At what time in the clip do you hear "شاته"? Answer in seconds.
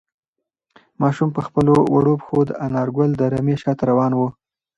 3.61-3.83